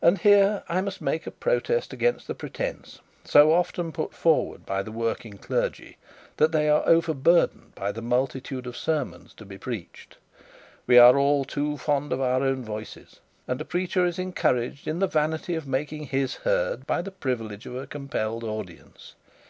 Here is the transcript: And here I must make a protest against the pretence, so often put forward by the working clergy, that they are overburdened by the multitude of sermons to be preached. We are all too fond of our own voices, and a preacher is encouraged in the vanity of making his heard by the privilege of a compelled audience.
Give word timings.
And 0.00 0.16
here 0.16 0.62
I 0.66 0.80
must 0.80 1.02
make 1.02 1.26
a 1.26 1.30
protest 1.30 1.92
against 1.92 2.26
the 2.26 2.34
pretence, 2.34 3.00
so 3.22 3.52
often 3.52 3.92
put 3.92 4.14
forward 4.14 4.64
by 4.64 4.82
the 4.82 4.90
working 4.90 5.36
clergy, 5.36 5.98
that 6.38 6.52
they 6.52 6.70
are 6.70 6.82
overburdened 6.86 7.74
by 7.74 7.92
the 7.92 8.00
multitude 8.00 8.66
of 8.66 8.78
sermons 8.78 9.34
to 9.34 9.44
be 9.44 9.58
preached. 9.58 10.16
We 10.86 10.96
are 10.96 11.18
all 11.18 11.44
too 11.44 11.76
fond 11.76 12.14
of 12.14 12.20
our 12.22 12.42
own 12.42 12.64
voices, 12.64 13.20
and 13.46 13.60
a 13.60 13.66
preacher 13.66 14.06
is 14.06 14.18
encouraged 14.18 14.88
in 14.88 15.00
the 15.00 15.06
vanity 15.06 15.54
of 15.54 15.68
making 15.68 16.04
his 16.04 16.36
heard 16.36 16.86
by 16.86 17.02
the 17.02 17.10
privilege 17.12 17.66
of 17.66 17.76
a 17.76 17.86
compelled 17.86 18.44
audience. 18.44 19.16